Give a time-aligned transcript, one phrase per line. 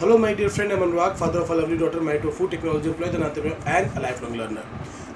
[0.00, 0.72] Hello, my dear friend.
[0.72, 3.58] I'm Anurag, father of a lovely daughter, married to a food technology employee, an entrepreneur,
[3.66, 3.90] and.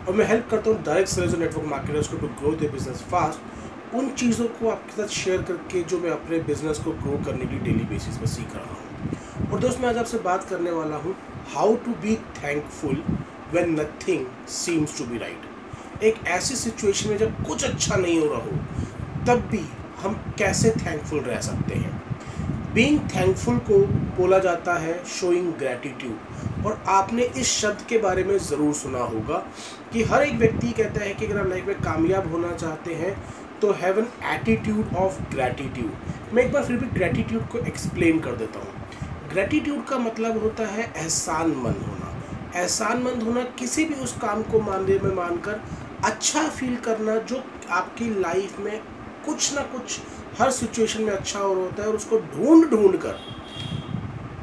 [0.07, 3.01] और मैं help करता हूँ direct sellers और network marketers को to grow their business
[3.13, 7.47] fast उन चीज़ों को आपके साथ शेयर करके जो मैं अपने बिज़नेस को ग्रो करने
[7.47, 10.97] के डेली बेसिस पर सीख रहा हूँ और दोस्त मैं आज आपसे बात करने वाला
[11.07, 11.17] हूँ
[11.55, 13.03] how to be thankful
[13.55, 14.27] when nothing
[14.59, 19.25] seems to be right एक ऐसी सिचुएशन में जब कुछ अच्छा नहीं हो रहा हो
[19.27, 19.65] तब भी
[20.01, 22.03] हम कैसे थैंकफुल रह सकते हैं
[22.75, 23.77] बीइंग थैंकफुल को
[24.17, 29.37] बोला जाता है शोइंग ग्रैटिट्यूड और आपने इस शब्द के बारे में ज़रूर सुना होगा
[29.93, 33.15] कि हर एक व्यक्ति कहता है कि अगर आप लाइफ में कामयाब होना चाहते हैं
[33.61, 38.37] तो have an attitude of gratitude मैं एक बार फिर भी ग्रैटिट्यूड को एक्सप्लेन कर
[38.37, 38.73] देता हूँ.
[39.33, 42.13] ग्रैटिट्यूड का मतलब होता है एहसानमंद होना.
[42.57, 45.61] एहसानमंद होना किसी भी उस काम को मानने में मानकर
[46.05, 48.79] अच्छा फील करना जो आपकी लाइफ में
[49.27, 50.01] कुछ ना कुछ
[50.41, 53.19] हर सिचुएशन में अच्छा और होता है और उसको ढूंढ ढूंढ कर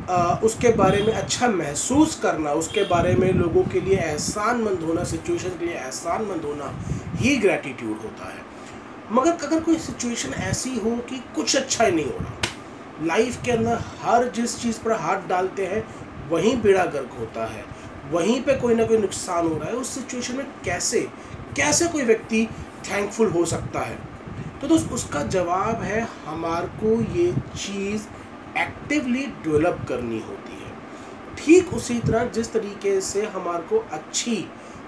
[0.10, 5.04] आ, उसके बारे में अच्छा महसूस करना उसके बारे में लोगों के लिए एहसानमंद होना
[5.04, 6.74] सिचुएशन के लिए एहसानमंद होना
[7.16, 8.42] ही ग्रैटिट्यूड होता है।
[9.12, 13.52] मगर अगर कोई सिचुएशन ऐसी हो कि कुछ अच्छा ही नहीं हो रहा लाइफ के
[13.52, 15.84] अंदर हर जिस चीज़ पर हाथ डालते हैं
[16.30, 17.66] वहीं बेड़ा गर्क होता है
[18.12, 21.02] वहीं पे कोई ना कोई नुकसान हो रहा है उस सिचुएशन में कैसे
[21.58, 22.48] कैसे कोई व्यक्ति
[22.92, 24.11] थैंकफुल हो सकता है?
[24.62, 28.02] तो दोस्त, उसका जवाब है हमार को ये चीज़
[28.60, 30.70] एक्टिवली डेवलप करनी होती है।
[31.38, 34.36] ठीक उसी तरह जिस तरीके से हमार को अच्छी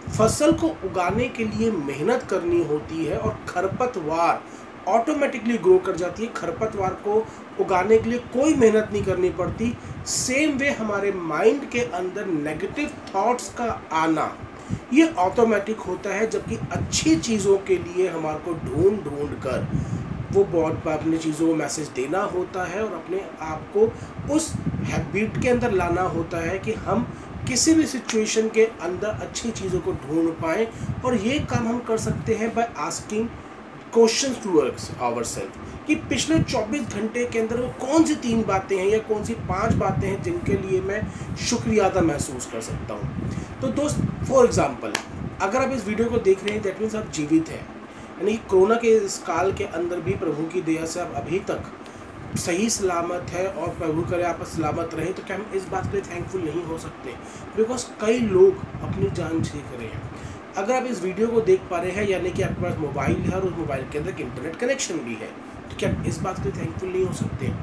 [0.10, 4.42] फ़सल को उगाने के लिए मेहनत करनी होती है और खरपतवार
[4.90, 7.26] ऑटोमेटिकली ग्रो कर जाती है, खरपतवार को
[7.60, 9.74] उगाने के लिए कोई मेहनत नहीं करनी पड़ती।
[10.08, 14.26] सेम वे हमारे माइंड के अंदर नेगेटिव थॉट्स का आना।
[14.94, 19.68] ये ऑटोमेटिक होता है जबकि अच्छी चीज़ों के लिए हमारे को ढूंढ ढूंढ कर
[20.34, 24.52] वो बहुत अपनी चीज़ों को मैसेज देना होता है और अपने आप को उस
[24.84, 27.08] हैबिट के अंदर लाना होता है कि हम
[27.48, 30.68] किसी भी सिचुएशन के अंदर अच्छी चीज़ों को ढूंढ पाएँ
[31.06, 33.28] और ये काम हम कर सकते हैं by asking
[33.94, 34.60] question to
[35.06, 39.00] our self कि पिछले 24 घंटे के अंदर वो कौन सी तीन बातें हैं या
[39.08, 41.02] कौन सी पाँच बातें हैं जिनके लिए मैं
[41.46, 43.30] शुक्रिया अदा महसूस कर सकता हूँ।
[43.64, 44.94] तो दोस्त फॉर एग्ज़ाम्पल
[45.42, 48.76] अगर आप इस वीडियो को देख रहे हैं दैट मीन्स आप जीवित हैं। यानी कोरोना
[48.76, 51.70] के इस काल के अंदर भी प्रभु की दया से आप अभी तक
[52.38, 55.98] सही सलामत है और प्रभु करे आप सलामत रहे तो क्या हम इस बात के
[55.98, 57.14] लिए थैंकफुल नहीं हो सकते?
[57.56, 60.02] बिकॉज़ कई लोग अपनी जान सीख रहे हैं।
[60.58, 63.40] अगर आप इस वीडियो को देख पा रहे हैं, यानी कि आपके पास मोबाइल है
[63.40, 65.32] और उस मोबाइल के अंदर इंटरनेट कनेक्शन भी है
[65.70, 67.54] तो क्या इस बात के लिए थैंकफुल नहीं हो सकते?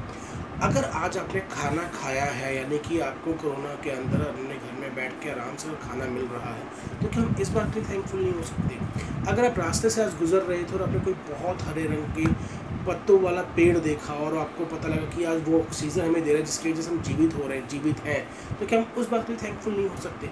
[0.63, 4.60] अगर आज आपने खाना खाया है, यानी कि आपको कोरोना के अंदर घर
[4.91, 7.79] में बैठ के आराम से खाना मिल रहा है तो क्या हम इस बात के
[7.79, 9.29] लिए थैंकफुल नहीं हो सकते?
[9.31, 12.59] अगर आप रास्ते से आज गुजर रहे थे और आपने कोई बहुत हरे रंग के
[12.85, 16.39] पत्तों वाला पेड़ देखा और आपको पता लगा कि आज वो ऑक्सीजन हमें दे रहा
[16.39, 19.09] है जिसकी वजह से हम जीवित हो रहे हैं, जीवित हैं तो क्या हम उस
[19.09, 20.29] बात के लिए थैंकफुल नहीं हो सकते?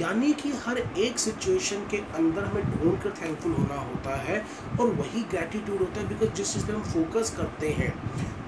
[0.00, 4.44] यानी कि हर एक सिचुएशन के अंदर हमें ढूंढ कर थैंकफुल होना होता है
[4.80, 7.92] और वही ग्रैटिट्यूड होता है बिकॉज़ जिस चीज़ पर हम फोकस करते हैं,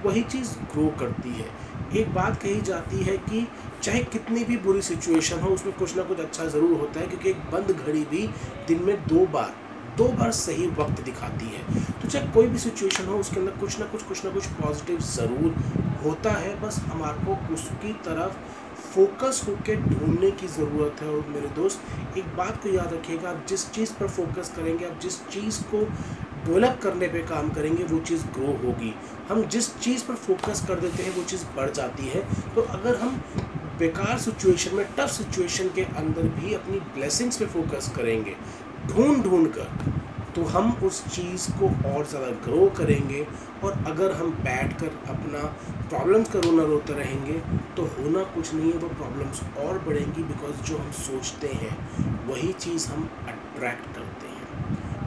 [0.05, 1.49] वही चीज़ ग्रो करती है।
[1.91, 3.47] एक बात कही जाती है कि
[3.83, 7.29] चाहे कितनी भी बुरी सिचुएशन हो, उसमें कुछ ना कुछ अच्छा ज़रूर होता है, क्योंकि
[7.29, 8.27] एक बंद घड़ी भी
[8.67, 9.55] दिन में दो बार
[9.97, 13.79] दो बार सही वक्त दिखाती है। तो चाहे कोई भी सिचुएशन हो, उसके अंदर कुछ
[13.79, 15.55] ना कुछ कुछ ना कुछ पॉजिटिव ज़रूर
[16.03, 21.47] होता है, बस हमारे को उसकी तरफ़ फोकस होकर ढूँढने की ज़रूरत है। और मेरे
[21.47, 25.61] दोस्त, एक बात को याद रखिएगा, आप जिस चीज़ पर फोकस करेंगे, आप जिस चीज़
[25.63, 25.81] को
[26.45, 28.93] डेवलप करने पे काम करेंगे, वो चीज़ ग्रो होगी।
[29.29, 32.21] हम जिस चीज़ पर फोकस कर देते हैं, वो चीज़ बढ़ जाती है।
[32.55, 33.21] तो अगर हम
[33.79, 38.35] बेकार सिचुएशन में टफ सिचुएशन के अंदर भी अपनी ब्लेसिंग्स पे फोकस करेंगे
[38.87, 39.98] ढूंढ ढूंढ कर
[40.35, 43.25] तो हम उस चीज़ को और ज़्यादा ग्रो करेंगे
[43.63, 45.43] और अगर हम बैठ कर अपना
[45.89, 47.39] प्रॉब्लम्स का रोना रोते रहेंगे
[47.77, 51.77] तो होना कुछ नहीं है, वो प्रॉब्लम्स और बढ़ेंगी बिकॉज़ जो हम सोचते हैं,
[52.27, 54.37] वही चीज़ हम अट्रैक्ट करते हैं।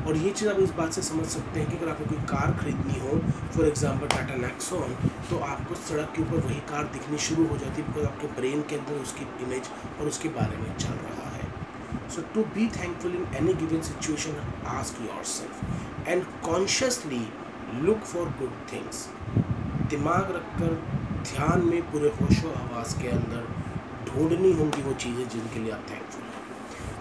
[0.07, 2.57] और ये चीज़ आप इस बात से समझ सकते हैं कि अगर आपको कोई कार
[2.61, 3.19] खरीदनी हो
[3.57, 4.95] फॉर एग्जांपल टाटा नेक्सॉन
[5.31, 8.63] तो आपको सड़क के ऊपर वही कार दिखनी शुरू हो जाती है बिकॉज़ आपके ब्रेन
[8.71, 9.71] के अंदर उसकी इमेज
[10.01, 11.42] और उसके बारे में चल रहा है।
[12.35, 17.27] To be thankful in any given situation ask yourself and consciously
[17.83, 19.09] look for good things
[19.91, 20.75] दिमाग रखकर
[21.25, 23.47] ध्यान में पूरे होशो आवाज़ के अंदर
[24.07, 26.22] ढूंढनी होंगी वो चीज़ें जिनके लिए आप थैंकफुल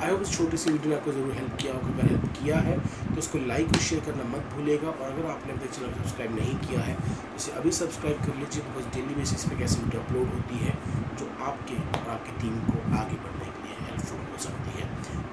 [0.01, 2.57] आई होप इस छोटी सी वीडियो ने आपको ज़रूर हेल्प किया होगा। अगर हेल्प किया
[2.67, 6.35] है तो उसको लाइक और शेयर करना मत भूलेगा और अगर आपने अपने चैनल सब्सक्राइब
[6.35, 10.01] नहीं किया है तो इसे अभी सब्सक्राइब कर लीजिए बिकॉज़ डेली बेसिस पे कैसी वीडियो
[10.01, 10.73] अपलोड होती है,
[11.19, 14.89] जो आपके और आपकी टीम को आगे बढ़ने के लिए हेल्पफुल हो सकती है।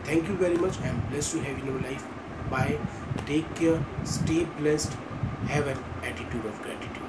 [0.09, 2.01] Thank you very much I am bless to have in your life
[2.51, 2.79] bye
[3.27, 5.01] take care stay blessed
[5.51, 7.08] have an attitude of gratitude